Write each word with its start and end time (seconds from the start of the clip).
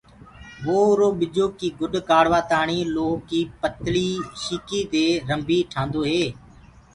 وو 0.65 0.79
اُرو 0.91 1.09
ٻجو 1.19 1.45
ڪي 1.59 1.67
گُڏ 1.79 1.93
ڪروآ 2.09 2.39
تآڻي 2.49 2.79
لوهڪي 2.95 3.41
پتݪي 3.61 4.09
شيڪي 4.41 4.81
دي 4.91 5.05
رنڀي 5.29 5.59
ٺآندوئي۔ 5.71 6.23